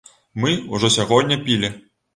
[0.45, 1.75] Мы ўжо сягоння пілі.